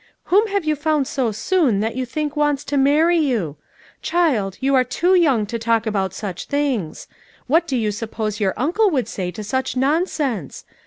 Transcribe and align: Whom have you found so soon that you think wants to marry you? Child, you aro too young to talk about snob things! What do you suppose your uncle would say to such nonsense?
Whom 0.33 0.47
have 0.47 0.65
you 0.65 0.75
found 0.75 1.05
so 1.07 1.31
soon 1.31 1.79
that 1.81 1.95
you 1.95 2.07
think 2.07 2.35
wants 2.35 2.63
to 2.63 2.75
marry 2.75 3.19
you? 3.19 3.57
Child, 4.01 4.57
you 4.59 4.73
aro 4.73 4.89
too 4.89 5.13
young 5.13 5.45
to 5.45 5.59
talk 5.59 5.85
about 5.85 6.11
snob 6.15 6.39
things! 6.39 7.07
What 7.45 7.67
do 7.67 7.77
you 7.77 7.91
suppose 7.91 8.39
your 8.39 8.55
uncle 8.57 8.89
would 8.89 9.07
say 9.07 9.29
to 9.29 9.43
such 9.43 9.77
nonsense? 9.77 10.65